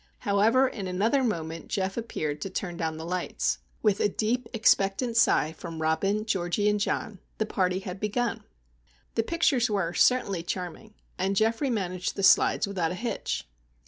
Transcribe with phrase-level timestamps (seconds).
[0.21, 3.59] However, in another moment Geof appeared to turn down the lights.
[3.83, 8.43] With a deep, expectant sigh from Robin, Georgie, and John, the party had begun!
[9.13, 13.47] The pictures were certainly charming, and Geoffrey managed the slides without a hitch.